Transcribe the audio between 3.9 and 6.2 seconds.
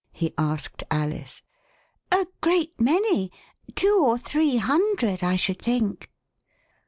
or three hundred, I should think."